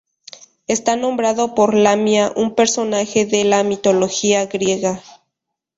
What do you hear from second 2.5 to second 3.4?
personaje